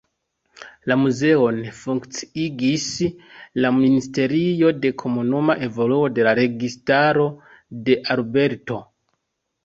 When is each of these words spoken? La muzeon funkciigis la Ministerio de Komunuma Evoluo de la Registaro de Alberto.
La 0.91 0.95
muzeon 0.99 1.57
funkciigis 1.79 2.85
la 3.65 3.69
Ministerio 3.75 4.71
de 4.85 4.91
Komunuma 5.01 5.55
Evoluo 5.67 6.07
de 6.15 6.25
la 6.29 6.33
Registaro 6.39 7.27
de 7.89 7.99
Alberto. 8.17 8.79